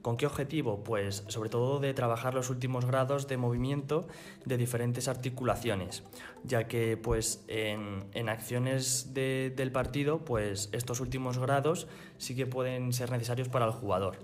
¿Con 0.00 0.16
qué 0.16 0.26
objetivo? 0.26 0.82
Pues 0.84 1.24
sobre 1.28 1.48
todo 1.48 1.80
de 1.80 1.94
trabajar 1.94 2.34
los 2.34 2.50
últimos 2.50 2.84
grados 2.84 3.26
de 3.28 3.36
movimiento 3.36 4.06
de 4.44 4.56
diferentes 4.56 5.06
articulaciones, 5.08 6.02
ya 6.44 6.66
que 6.66 6.96
pues 6.96 7.44
en, 7.46 8.28
acciones 8.28 9.14
del 9.14 9.72
partido 9.72 10.24
pues 10.24 10.70
estos 10.72 11.00
últimos 11.00 11.38
grados 11.38 11.86
sí 12.18 12.34
que 12.34 12.46
pueden 12.46 12.92
ser 12.92 13.10
necesarios 13.12 13.48
para 13.48 13.66
el 13.66 13.72
jugador 13.72 14.18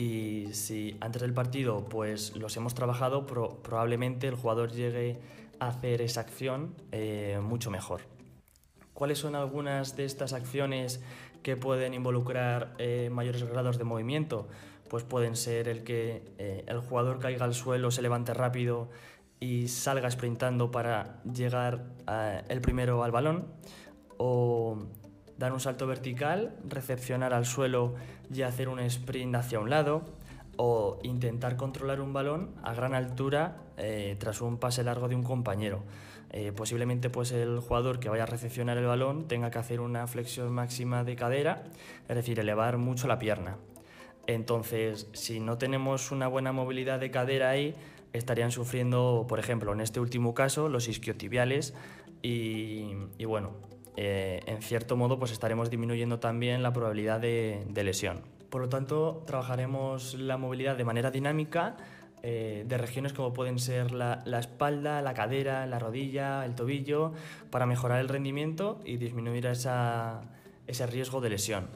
y 0.00 0.54
si 0.54 0.96
antes 1.02 1.20
del 1.20 1.34
partido 1.34 1.84
pues 1.84 2.34
los 2.34 2.56
hemos 2.56 2.74
trabajado, 2.74 3.26
probablemente 3.26 4.28
el 4.28 4.34
jugador 4.34 4.72
llegue 4.72 5.20
a 5.58 5.68
hacer 5.68 6.00
esa 6.00 6.22
acción 6.22 6.74
eh, 6.90 7.38
mucho 7.42 7.70
mejor. 7.70 8.00
¿Cuáles 8.94 9.18
son 9.18 9.34
algunas 9.34 9.96
de 9.96 10.06
estas 10.06 10.32
acciones 10.32 11.02
que 11.42 11.58
pueden 11.58 11.92
involucrar 11.92 12.74
eh, 12.78 13.10
mayores 13.12 13.44
grados 13.44 13.76
de 13.76 13.84
movimiento? 13.84 14.48
Pues 14.88 15.04
pueden 15.04 15.36
ser 15.36 15.68
el 15.68 15.84
que 15.84 16.22
eh, 16.38 16.64
el 16.66 16.80
jugador 16.80 17.18
caiga 17.18 17.44
al 17.44 17.52
suelo, 17.52 17.90
se 17.90 18.00
levante 18.00 18.32
rápido 18.32 18.88
y 19.38 19.68
salga 19.68 20.10
sprintando 20.10 20.70
para 20.70 21.22
llegar 21.24 21.84
el 22.48 22.60
primero 22.62 23.04
al 23.04 23.10
balón, 23.10 23.48
o 24.16 24.78
dar 25.40 25.54
un 25.54 25.58
salto 25.58 25.86
vertical, 25.86 26.54
recepcionar 26.68 27.32
al 27.32 27.46
suelo 27.46 27.94
y 28.32 28.42
hacer 28.42 28.68
un 28.68 28.78
sprint 28.78 29.34
hacia 29.34 29.58
un 29.58 29.70
lado, 29.70 30.02
o 30.56 30.98
intentar 31.02 31.56
controlar 31.56 32.02
un 32.02 32.12
balón 32.12 32.50
a 32.62 32.74
gran 32.74 32.92
altura 32.92 33.56
eh, 33.78 34.16
tras 34.20 34.42
un 34.42 34.58
pase 34.58 34.84
largo 34.84 35.08
de 35.08 35.14
un 35.14 35.22
compañero. 35.22 35.82
Eh, 36.32 36.52
posiblemente 36.54 37.08
pues 37.08 37.32
el 37.32 37.58
jugador 37.60 37.98
que 37.98 38.10
vaya 38.10 38.24
a 38.24 38.26
recepcionar 38.26 38.76
el 38.76 38.84
balón 38.84 39.28
tenga 39.28 39.50
que 39.50 39.58
hacer 39.58 39.80
una 39.80 40.06
flexión 40.06 40.52
máxima 40.52 41.04
de 41.04 41.16
cadera, 41.16 41.62
es 42.06 42.14
decir, 42.14 42.38
elevar 42.38 42.76
mucho 42.76 43.08
la 43.08 43.18
pierna. 43.18 43.56
Entonces, 44.26 45.08
si 45.14 45.40
no 45.40 45.56
tenemos 45.56 46.10
una 46.10 46.28
buena 46.28 46.52
movilidad 46.52 47.00
de 47.00 47.10
cadera 47.10 47.48
ahí, 47.48 47.74
estarían 48.12 48.50
sufriendo, 48.50 49.24
por 49.26 49.38
ejemplo, 49.38 49.72
en 49.72 49.80
este 49.80 50.00
último 50.00 50.34
caso, 50.34 50.68
los 50.68 50.86
isquiotibiales 50.86 51.72
y, 52.20 52.92
y 53.16 53.24
bueno, 53.24 53.69
eh, 53.96 54.40
en 54.46 54.62
cierto 54.62 54.96
modo 54.96 55.18
pues 55.18 55.32
estaremos 55.32 55.70
disminuyendo 55.70 56.20
también 56.20 56.62
la 56.62 56.72
probabilidad 56.72 57.20
de, 57.20 57.64
lesión. 57.82 58.22
Por 58.50 58.62
lo 58.62 58.68
tanto, 58.68 59.22
trabajaremos 59.26 60.14
la 60.14 60.36
movilidad 60.36 60.76
de 60.76 60.84
manera 60.84 61.10
dinámica 61.10 61.76
eh, 62.22 62.64
de 62.66 62.78
regiones 62.78 63.12
como 63.12 63.32
pueden 63.32 63.58
ser 63.58 63.92
la, 63.92 64.22
espalda, 64.38 65.00
la 65.02 65.14
cadera, 65.14 65.66
la 65.66 65.78
rodilla, 65.78 66.44
el 66.44 66.54
tobillo, 66.54 67.12
para 67.50 67.66
mejorar 67.66 68.00
el 68.00 68.08
rendimiento 68.08 68.80
y 68.84 68.96
disminuir 68.96 69.46
ese 69.46 70.86
riesgo 70.86 71.20
de 71.20 71.30
lesión. 71.30 71.68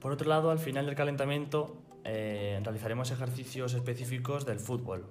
Por 0.00 0.12
otro 0.12 0.28
lado, 0.28 0.50
al 0.50 0.58
final 0.58 0.86
del 0.86 0.94
calentamiento 0.94 1.76
eh, 2.04 2.58
realizaremos 2.62 3.10
ejercicios 3.10 3.74
específicos 3.74 4.46
del 4.46 4.58
fútbol. 4.58 5.06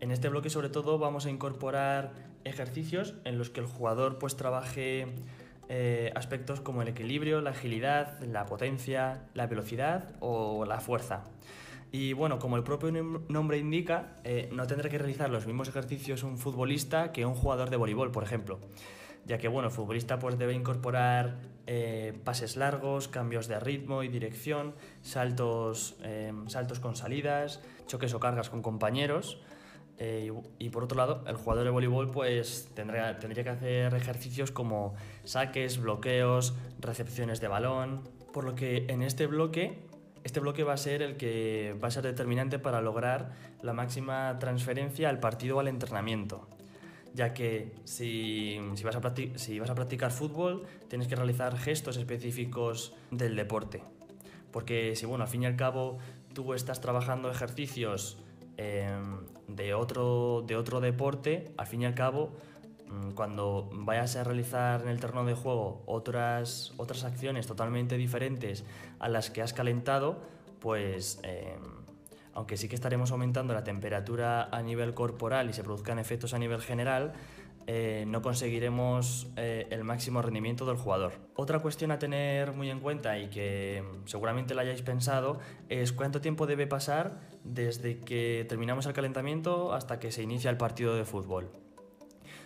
En 0.00 0.10
este 0.10 0.28
bloque 0.28 0.50
sobre 0.50 0.70
todo 0.70 0.98
vamos 0.98 1.26
a 1.26 1.30
incorporar 1.30 2.12
ejercicios 2.44 3.14
en 3.24 3.38
los 3.38 3.50
que 3.50 3.60
el 3.60 3.66
jugador 3.66 4.18
pues 4.18 4.36
trabaje 4.36 5.06
eh, 5.76 6.12
aspectos 6.14 6.60
como 6.60 6.82
el 6.82 6.88
equilibrio, 6.88 7.40
la 7.40 7.50
agilidad, 7.50 8.20
la 8.20 8.46
potencia, 8.46 9.24
la 9.34 9.48
velocidad 9.48 10.14
o 10.20 10.64
la 10.64 10.78
fuerza. 10.78 11.24
Y 11.90 12.12
bueno, 12.12 12.38
como 12.38 12.56
el 12.56 12.62
propio 12.62 12.92
nombre 12.92 13.58
indica, 13.58 14.20
eh, 14.22 14.48
no 14.52 14.68
tendrá 14.68 14.88
que 14.88 14.98
realizar 14.98 15.30
los 15.30 15.48
mismos 15.48 15.66
ejercicios 15.66 16.22
un 16.22 16.38
futbolista 16.38 17.10
que 17.10 17.26
un 17.26 17.34
jugador 17.34 17.70
de 17.70 17.76
voleibol, 17.76 18.12
por 18.12 18.22
ejemplo. 18.22 18.60
Ya 19.26 19.38
que 19.38 19.48
bueno, 19.48 19.66
el 19.66 19.74
futbolista 19.74 20.20
pues, 20.20 20.38
debe 20.38 20.52
incorporar 20.52 21.38
eh, 21.66 22.16
pases 22.22 22.56
largos, 22.56 23.08
cambios 23.08 23.48
de 23.48 23.58
ritmo 23.58 24.04
y 24.04 24.08
dirección, 24.08 24.76
saltos, 25.02 25.96
saltos 26.46 26.78
con 26.78 26.94
salidas, 26.94 27.60
choques 27.88 28.14
o 28.14 28.20
cargas 28.20 28.48
con 28.48 28.62
compañeros. 28.62 29.40
Eh, 29.98 30.32
y, 30.58 30.70
por 30.70 30.84
otro 30.84 30.96
lado, 30.96 31.22
el 31.26 31.36
jugador 31.36 31.64
de 31.64 31.70
voleibol 31.70 32.10
pues 32.10 32.68
tendría, 32.74 33.16
que 33.18 33.48
hacer 33.48 33.94
ejercicios 33.94 34.50
como 34.50 34.94
saques, 35.22 35.80
bloqueos, 35.80 36.54
recepciones 36.80 37.40
de 37.40 37.48
balón. 37.48 38.02
Por 38.32 38.44
lo 38.44 38.54
que 38.54 38.86
en 38.88 39.02
este 39.02 39.26
bloque, 39.26 39.78
este 40.24 40.40
bloque 40.40 40.64
va 40.64 40.72
a 40.72 40.78
ser 40.78 41.02
el 41.02 41.16
que 41.16 41.76
va 41.82 41.88
a 41.88 41.90
ser 41.90 42.02
determinante 42.02 42.58
para 42.58 42.80
lograr 42.80 43.32
la 43.62 43.72
máxima 43.72 44.36
transferencia 44.40 45.08
al 45.08 45.20
partido 45.20 45.56
o 45.56 45.60
al 45.60 45.68
entrenamiento. 45.68 46.48
Ya 47.14 47.32
que 47.32 47.72
si, 47.84 48.58
si, 48.74 48.82
vas 48.82 48.96
a 48.96 49.14
si 49.36 49.60
vas 49.60 49.70
a 49.70 49.74
practicar 49.76 50.10
fútbol, 50.10 50.64
tienes 50.88 51.06
que 51.06 51.14
realizar 51.14 51.56
gestos 51.56 51.96
específicos 51.96 52.96
del 53.12 53.36
deporte. 53.36 53.84
Porque 54.50 54.96
si, 54.96 55.06
bueno, 55.06 55.22
al 55.22 55.30
fin 55.30 55.44
y 55.44 55.46
al 55.46 55.54
cabo 55.54 55.98
tú 56.32 56.54
estás 56.54 56.80
trabajando 56.80 57.30
ejercicios 57.30 58.18
Em, 58.56 59.18
de, 59.48 59.74
otro, 59.74 60.44
de 60.46 60.56
otro 60.56 60.80
deporte, 60.80 61.52
al 61.56 61.66
fin 61.66 61.82
y 61.82 61.86
al 61.86 61.94
cabo, 61.94 62.30
mm, 62.86 63.10
cuando 63.10 63.68
vayas 63.72 64.16
a 64.16 64.24
realizar 64.24 64.82
en 64.82 64.88
el 64.88 65.00
terreno 65.00 65.24
de 65.24 65.34
juego 65.34 65.82
otras, 65.86 66.72
otras 66.76 67.04
acciones 67.04 67.46
totalmente 67.46 67.96
diferentes 67.96 68.64
a 69.00 69.08
las 69.08 69.30
que 69.30 69.42
has 69.42 69.52
calentado, 69.52 70.20
pues 70.60 71.18
em, 71.24 71.60
aunque 72.32 72.56
sí 72.56 72.68
que 72.68 72.74
estaremos 72.74 73.10
aumentando 73.12 73.54
la 73.54 73.64
temperatura 73.64 74.48
a 74.50 74.62
nivel 74.62 74.94
corporal 74.94 75.50
y 75.50 75.52
se 75.52 75.62
produzcan 75.62 75.98
efectos 75.98 76.34
a 76.34 76.38
nivel 76.38 76.60
general, 76.60 77.12
eh, 77.66 78.04
no 78.06 78.20
conseguiremos 78.20 79.28
eh, 79.36 79.66
el 79.70 79.84
máximo 79.84 80.20
rendimiento 80.20 80.66
del 80.66 80.76
jugador. 80.76 81.12
Otra 81.34 81.60
cuestión 81.60 81.90
a 81.90 81.98
tener 81.98 82.52
muy 82.52 82.70
en 82.70 82.80
cuenta 82.80 83.18
y 83.18 83.28
que 83.28 83.82
seguramente 84.04 84.54
la 84.54 84.62
hayáis 84.62 84.82
pensado 84.82 85.38
es 85.68 85.92
cuánto 85.92 86.20
tiempo 86.20 86.46
debe 86.46 86.66
pasar 86.66 87.20
desde 87.42 88.00
que 88.00 88.44
terminamos 88.48 88.86
el 88.86 88.92
calentamiento 88.92 89.72
hasta 89.72 89.98
que 89.98 90.12
se 90.12 90.22
inicia 90.22 90.50
el 90.50 90.56
partido 90.56 90.94
de 90.94 91.04
fútbol. 91.04 91.50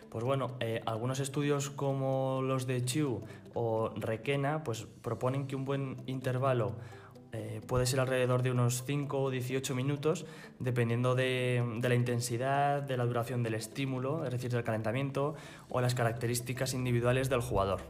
Pues 0.09 0.25
bueno, 0.25 0.57
eh, 0.61 0.81
algunos 0.87 1.21
estudios 1.21 1.69
como 1.69 2.41
los 2.43 2.67
de 2.67 2.85
Chiu 2.85 3.21
o 3.55 3.93
Requena 3.97 4.63
pues 4.65 4.87
proponen 5.03 5.47
que 5.47 5.57
un 5.57 5.65
buen 5.65 5.97
intervalo 6.07 6.77
eh, 7.33 7.61
puede 7.67 7.85
ser 7.85 8.01
alrededor 8.01 8.43
de 8.43 8.51
unos 8.51 8.85
5 8.85 9.21
o 9.21 9.31
18 9.31 9.75
minutos, 9.75 10.25
dependiendo 10.59 11.15
de, 11.15 11.63
la 11.83 11.95
intensidad, 11.95 12.83
de 12.83 12.97
la 12.97 13.05
duración 13.05 13.43
del 13.43 13.55
estímulo, 13.55 14.25
es 14.25 14.31
decir, 14.31 14.51
del 14.51 14.65
calentamiento, 14.65 15.35
o 15.69 15.81
las 15.81 15.95
características 15.95 16.73
individuales 16.73 17.29
del 17.29 17.41
jugador. 17.41 17.83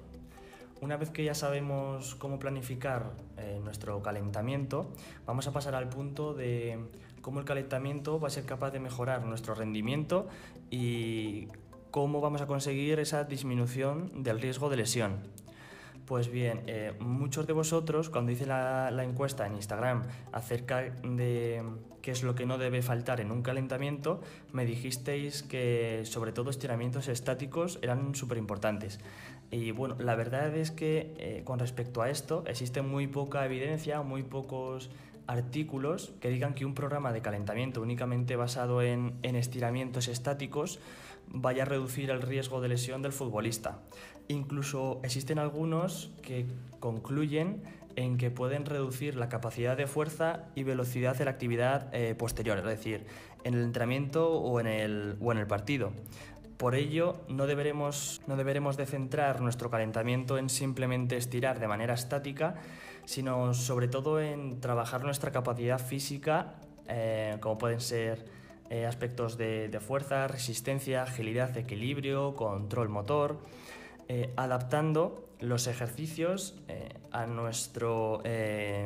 Una 0.81 0.97
vez 0.97 1.11
que 1.11 1.25
ya 1.25 1.35
sabemos 1.35 2.15
cómo 2.17 2.39
planificar 2.39 3.13
eh, 3.37 3.61
nuestro 3.63 4.03
calentamiento, 4.03 4.93
vamos 5.27 5.47
a 5.47 5.53
pasar 5.53 5.75
al 5.75 5.89
punto 5.89 6.35
de 6.35 6.79
cómo 7.21 7.41
el 7.41 7.45
calentamiento 7.45 8.19
va 8.19 8.29
a 8.29 8.31
ser 8.31 8.45
capaz 8.45 8.71
de 8.71 8.81
mejorar 8.81 9.25
nuestro 9.25 9.55
rendimiento 9.55 10.29
y 10.71 11.49
cómo 11.91 12.21
vamos 12.21 12.43
a 12.43 12.47
conseguir 12.47 12.99
esa 13.01 13.25
disminución 13.25 14.23
del 14.23 14.41
riesgo 14.41 14.69
de 14.69 14.77
lesión. 14.77 15.38
Pues 16.09 16.31
bien, 16.31 16.63
eh, 16.67 16.95
muchos 17.01 17.47
de 17.47 17.53
vosotros, 17.53 18.09
cuando 18.09 18.33
hice 18.33 18.47
la, 18.47 18.91
encuesta 19.05 19.47
en 19.47 19.57
Instagram 19.57 20.05
acerca 20.33 20.81
de 20.81 21.63
qué 22.01 22.13
es 22.13 22.23
lo 22.23 22.35
que 22.35 22.47
no 22.47 22.57
debe 22.57 22.81
faltar 22.81 23.21
en 23.21 23.31
un 23.31 23.43
calentamiento, 23.43 24.23
me 24.51 24.65
dijisteis 24.65 25.43
que 25.43 26.01
sobre 26.05 26.33
todo 26.33 26.49
estiramientos 26.49 27.09
estáticos 27.09 27.79
eran 27.83 28.15
súper 28.15 28.39
importantes. 28.39 29.01
Y 29.51 29.73
bueno, 29.73 29.97
la 29.99 30.15
verdad 30.15 30.57
es 30.57 30.71
que 30.71 31.15
eh, 31.19 31.43
con 31.45 31.59
respecto 31.59 32.01
a 32.01 32.09
esto 32.09 32.43
existe 32.47 32.81
muy 32.81 33.07
poca 33.07 33.45
evidencia, 33.45 34.01
muy 34.01 34.23
pocos 34.23 34.89
artículos 35.27 36.15
que 36.23 36.31
digan 36.31 36.55
que 36.55 36.65
un 36.65 36.73
programa 36.73 37.13
de 37.13 37.21
calentamiento 37.21 37.83
únicamente 37.83 38.35
basado 38.35 38.81
en, 38.81 39.13
en 39.23 39.37
estiramientos 39.37 40.09
estáticos 40.09 40.81
vaya 41.31 41.63
a 41.63 41.67
reducir 41.67 42.11
el 42.11 42.23
riesgo 42.23 42.61
de 42.61 42.69
lesión 42.69 43.03
del 43.03 43.13
futbolista. 43.13 43.79
Incluso 44.29 45.01
existen 45.03 45.39
algunos 45.39 46.11
que 46.23 46.47
concluyen 46.81 47.63
en 47.97 48.17
que 48.17 48.31
pueden 48.31 48.65
reducir 48.65 49.17
la 49.17 49.29
capacidad 49.29 49.77
de 49.77 49.87
fuerza 49.87 50.45
y 50.55 50.63
velocidad 50.63 51.17
de 51.17 51.25
la 51.25 51.33
actividad 51.33 51.93
eh, 51.93 52.15
posterior, 52.15 52.59
es 52.59 52.65
decir, 52.65 53.07
en 53.45 53.55
el 53.55 53.63
entrenamiento 53.63 54.31
o 54.31 54.61
en 54.61 54.67
el, 54.67 55.17
o 55.21 55.33
en 55.33 55.39
el 55.39 55.47
partido. 55.47 55.93
Por 56.59 56.75
ello, 56.75 57.21
no 57.29 57.47
deberemos, 57.47 58.21
no 58.27 58.37
deberemos 58.37 58.77
de 58.77 58.87
centrar 58.87 59.41
nuestro 59.41 59.71
calentamiento 59.71 60.39
en 60.39 60.49
simplemente 60.49 61.17
estirar 61.17 61.61
de 61.61 61.69
manera 61.69 61.95
estática, 61.95 62.57
sino 63.05 63.55
sobre 63.55 63.89
todo 63.89 64.21
en 64.21 64.61
trabajar 64.61 65.05
nuestra 65.05 65.31
capacidad 65.31 65.79
física, 65.79 66.57
eh, 66.89 67.37
como 67.41 67.59
pueden 67.59 67.81
ser 67.81 68.27
eh, 68.71 68.87
aspectos 68.87 69.37
de, 69.37 69.81
fuerza, 69.81 70.29
resistencia, 70.29 71.03
agilidad, 71.03 71.57
equilibrio, 71.57 72.35
control 72.35 72.89
motor, 72.89 73.39
eh, 74.09 74.33
adaptando 74.37 75.29
los 75.41 75.67
ejercicios 75.67 76.61
a, 77.13 77.27
nuestro, 77.27 78.23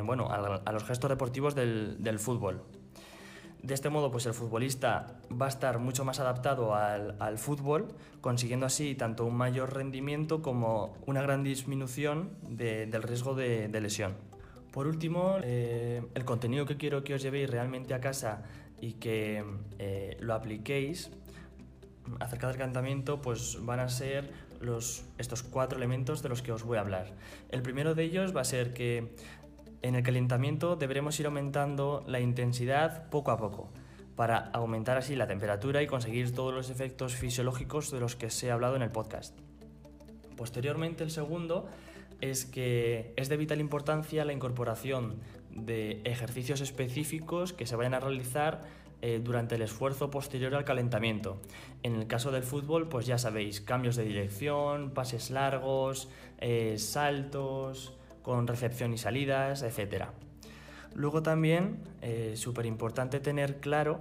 bueno, 0.05 0.29
a, 0.31 0.73
los 0.73 0.85
gestos 0.85 1.09
deportivos 1.09 1.55
del, 1.55 2.19
fútbol. 2.19 2.63
De 3.63 3.75
este 3.75 3.91
modo, 3.91 4.11
pues 4.11 4.27
el 4.27 4.35
futbolista 4.35 5.21
va 5.31 5.47
a 5.47 5.49
estar 5.49 5.79
mucho 5.79 6.05
más 6.05 6.19
adaptado 6.19 6.75
al, 6.75 7.39
fútbol, 7.39 7.95
consiguiendo 8.21 8.67
así 8.67 8.97
tanto 8.97 9.25
un 9.25 9.37
mayor 9.37 9.73
rendimiento 9.73 10.43
como 10.43 10.95
una 11.07 11.23
gran 11.23 11.45
disminución 11.45 12.31
del 12.43 13.03
riesgo 13.05 13.37
de, 13.37 13.69
lesión. 13.81 14.15
Por 14.73 14.89
último, 14.89 15.37
eh, 15.43 16.03
el 16.15 16.25
contenido 16.25 16.67
que 16.67 16.77
quiero 16.77 17.05
que 17.05 17.15
os 17.15 17.23
llevéis 17.23 17.49
realmente 17.49 17.95
a 17.95 18.01
casa 18.01 18.43
y 18.83 18.95
que 18.95 19.45
eh, 19.79 20.17
lo 20.21 20.35
apliquéis 20.35 21.11
acerca 22.19 22.49
del 22.49 22.57
calentamiento, 22.57 23.23
pues 23.23 23.65
van 23.65 23.79
a 23.79 23.89
ser 23.89 24.33
los, 24.61 25.05
estos 25.19 25.45
cuatro 25.45 25.79
elementos 25.79 26.21
de 26.21 26.29
los 26.29 26.43
que 26.43 26.51
os 26.51 26.65
voy 26.65 26.79
a 26.79 26.81
hablar. 26.81 27.13
El 27.51 27.63
primero 27.63 27.95
de 27.95 28.03
ellos 28.03 28.37
va 28.37 28.41
a 28.41 28.45
ser 28.45 28.75
que 28.75 29.15
en 29.83 29.95
el 29.95 30.03
calentamiento 30.03 30.75
deberemos 30.75 31.19
ir 31.21 31.27
aumentando 31.27 32.03
la 32.09 32.19
intensidad 32.19 33.09
poco 33.09 33.31
a 33.31 33.39
poco 33.39 33.71
para 34.17 34.51
aumentar 34.53 34.99
así 34.99 35.15
la 35.15 35.29
temperatura 35.29 35.81
y 35.81 35.87
conseguir 35.87 36.35
todos 36.35 36.53
los 36.53 36.69
efectos 36.69 37.15
fisiológicos 37.15 37.93
de 37.93 38.01
los 38.01 38.17
que 38.17 38.31
se 38.31 38.51
ha 38.51 38.55
hablado 38.55 38.75
en 38.75 38.83
el 38.83 38.91
podcast. 38.91 39.39
Posteriormente, 40.37 41.05
el 41.05 41.13
segundo 41.13 41.69
es 42.21 42.47
que 42.47 43.13
es 43.17 43.29
de 43.29 43.37
vital 43.37 43.61
importancia 43.61 44.25
la 44.25 44.33
incorporación 44.33 45.21
de 45.55 46.01
ejercicios 46.05 46.61
específicos 46.61 47.53
que 47.53 47.67
se 47.67 47.77
vayan 47.77 47.95
a 47.95 48.01
realizar 48.01 48.63
eh, 49.03 49.21
durante 49.23 49.57
el 49.57 49.63
esfuerzo 49.63 50.11
posterior 50.11 50.55
al 50.55 50.65
calentamiento. 50.65 51.41
En 51.83 51.95
el 51.97 52.07
caso 52.07 52.31
del 52.31 52.43
fútbol, 52.43 52.89
pues 52.89 53.07
ya 53.07 53.19
sabéis, 53.19 53.61
cambios 53.61 53.97
de 53.97 54.05
dirección, 54.05 54.91
pases 54.91 55.31
largos, 55.31 56.09
eh, 56.39 56.77
saltos, 56.79 57.97
con 58.23 58.47
recepción 58.47 58.93
y 58.93 58.99
salidas, 58.99 59.63
etc. 59.63 60.07
Luego 60.95 61.23
también, 61.23 61.79
eh, 62.01 62.35
súper 62.37 62.67
importante 62.67 63.21
tener 63.21 63.61
claro 63.61 64.01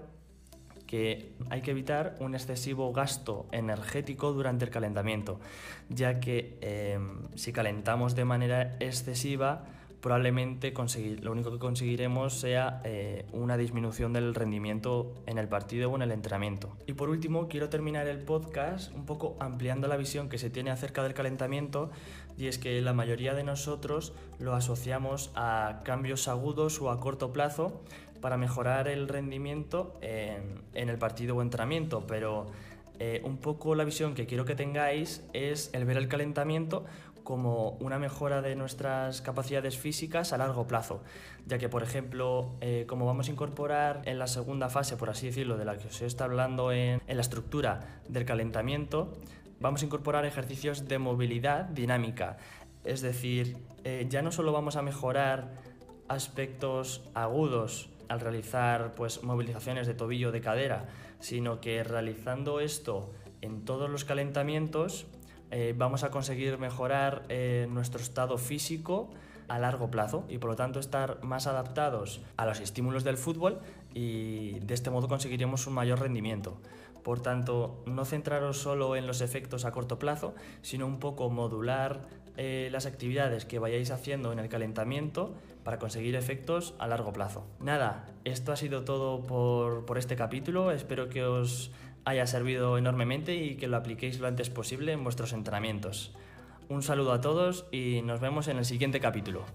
que 0.86 1.32
hay 1.50 1.62
que 1.62 1.72
evitar 1.72 2.18
un 2.20 2.36
excesivo 2.36 2.92
gasto 2.92 3.48
energético 3.54 4.34
durante 4.34 4.66
el 4.66 4.72
calentamiento, 4.72 5.40
ya 5.88 6.20
que 6.20 6.58
eh, 6.62 7.00
si 7.36 7.54
calentamos 7.54 8.14
de 8.14 8.26
manera 8.26 8.76
excesiva, 8.82 9.64
probablemente 10.02 10.74
lo 11.22 11.32
único 11.32 11.52
que 11.52 11.60
conseguiremos 11.60 12.34
sea 12.34 12.82
eh, 12.84 13.26
una 13.32 13.56
disminución 13.56 14.14
del 14.14 14.34
rendimiento 14.34 15.14
en 15.28 15.38
el 15.38 15.48
partido 15.48 15.92
o 15.92 15.96
en 15.96 16.02
el 16.02 16.12
entrenamiento. 16.12 16.76
Y 16.88 16.94
por 16.94 17.10
último, 17.10 17.48
quiero 17.48 17.70
terminar 17.70 18.08
el 18.08 18.20
podcast 18.20 18.94
un 18.96 19.06
poco 19.06 19.38
ampliando 19.40 19.88
la 19.88 19.98
visión 19.98 20.28
que 20.28 20.40
se 20.40 20.50
tiene 20.50 20.72
acerca 20.72 21.04
del 21.04 21.14
calentamiento 21.14 21.92
y 22.38 22.48
es 22.48 22.58
que 22.58 22.82
la 22.82 22.94
mayoría 22.94 23.34
de 23.36 23.44
nosotros 23.44 24.14
lo 24.40 24.56
asociamos 24.56 25.32
a 25.36 25.82
cambios 25.86 26.28
agudos 26.28 26.82
o 26.82 26.90
a 26.90 27.00
corto 27.00 27.32
plazo 27.32 27.82
para 28.22 28.38
mejorar 28.38 28.88
el 28.88 29.08
rendimiento 29.08 29.98
en, 30.02 30.90
el 30.90 30.98
partido 30.98 31.36
o 31.36 31.42
entrenamiento, 31.42 32.06
pero 32.08 32.48
eh, 33.00 33.22
un 33.24 33.38
poco 33.38 33.76
la 33.76 33.84
visión 33.84 34.14
que 34.14 34.26
quiero 34.26 34.46
que 34.46 34.56
tengáis 34.56 35.24
es 35.34 35.72
el 35.74 35.86
ver 35.86 35.98
el 35.98 36.08
calentamiento 36.08 36.86
como 37.32 37.78
una 37.80 37.98
mejora 37.98 38.42
de 38.42 38.58
nuestras 38.58 39.22
capacidades 39.22 39.78
físicas 39.78 40.34
a 40.34 40.38
largo 40.38 40.68
plazo, 40.68 41.02
ya 41.46 41.58
que, 41.58 41.70
por 41.70 41.82
ejemplo, 41.82 42.58
eh, 42.60 42.84
como 42.90 43.06
vamos 43.06 43.30
a 43.30 43.32
incorporar 43.32 44.02
en 44.04 44.20
la 44.20 44.28
segunda 44.28 44.68
fase, 44.68 44.98
por 44.98 45.10
así 45.10 45.28
decirlo, 45.28 45.56
de 45.56 45.64
la 45.64 45.78
que 45.78 45.88
os 45.88 46.02
está 46.02 46.26
hablando 46.26 46.74
en, 46.74 47.00
la 47.08 47.22
estructura 47.22 48.02
del 48.10 48.26
calentamiento, 48.26 49.14
vamos 49.62 49.82
a 49.82 49.86
incorporar 49.86 50.26
ejercicios 50.26 50.90
de 50.90 51.00
movilidad 51.00 51.64
dinámica, 51.70 52.36
es 52.84 53.00
decir, 53.00 53.56
eh, 53.86 54.08
ya 54.10 54.22
no 54.22 54.34
solo 54.34 54.52
vamos 54.52 54.76
a 54.76 54.82
mejorar 54.82 55.52
aspectos 56.10 57.02
agudos 57.14 57.92
al 58.10 58.20
realizar 58.20 58.94
pues, 58.94 59.24
movilizaciones 59.24 59.88
de 59.88 59.94
tobillo 59.94 60.34
de 60.34 60.42
cadera, 60.42 60.90
sino 61.22 61.62
que 61.62 61.82
realizando 61.86 62.60
esto 62.60 63.10
en 63.40 63.64
todos 63.64 63.90
los 63.90 64.04
calentamientos 64.04 65.08
eh, 65.52 65.74
vamos 65.78 66.04
a 66.04 66.12
conseguir 66.12 66.58
mejorar 66.58 67.24
eh, 67.30 67.68
nuestro 67.70 68.02
estado 68.02 68.38
físico 68.38 69.10
a 69.50 69.60
largo 69.60 69.92
plazo 69.92 70.24
y 70.30 70.38
por 70.38 70.52
lo 70.52 70.56
tanto 70.56 70.80
estar 70.80 71.22
más 71.24 71.46
adaptados 71.46 72.22
a 72.38 72.46
los 72.46 72.62
estímulos 72.62 73.04
del 73.04 73.18
fútbol 73.18 73.60
y 73.94 74.60
de 74.62 74.74
este 74.74 74.90
modo 74.90 75.10
conseguiremos 75.10 75.68
un 75.68 75.74
mayor 75.74 76.00
rendimiento. 76.00 76.58
Por 77.04 77.20
tanto, 77.22 77.84
no 77.86 78.06
centraros 78.06 78.58
solo 78.58 78.96
en 78.96 79.08
los 79.08 79.22
efectos 79.22 79.66
a 79.66 79.72
corto 79.72 80.00
plazo, 80.00 80.36
sino 80.62 80.86
un 80.86 81.00
poco 81.00 81.30
modular 81.30 82.02
eh, 82.38 82.70
las 82.72 82.86
actividades 82.86 83.44
que 83.46 83.60
vayáis 83.60 83.92
haciendo 83.92 84.32
en 84.32 84.40
el 84.40 84.48
calentamiento 84.48 85.34
para 85.64 85.80
conseguir 85.80 86.16
efectos 86.16 86.76
a 86.80 86.88
largo 86.88 87.12
plazo. 87.12 87.46
Nada, 87.60 88.06
esto 88.24 88.54
ha 88.54 88.56
sido 88.56 88.84
todo 88.84 89.26
por, 89.26 89.86
por 89.86 89.98
este 89.98 90.16
capítulo. 90.16 90.72
Espero 90.72 91.10
que 91.10 91.24
os 91.26 91.72
haya 92.06 92.28
servido 92.28 92.78
enormemente 92.78 93.36
y 93.36 93.56
que 93.56 93.68
lo 93.68 93.78
apliquéis 93.78 94.20
lo 94.20 94.28
antes 94.28 94.50
posible 94.50 94.92
en 94.92 95.04
vuestros 95.04 95.34
entrenamientos. 95.34 96.12
Un 96.70 96.84
saludo 96.84 97.12
a 97.12 97.22
todos 97.22 97.66
y 97.72 98.02
nos 98.04 98.22
vemos 98.22 98.48
en 98.48 98.58
el 98.58 98.66
siguiente 98.66 99.00
capítulo. 99.00 99.46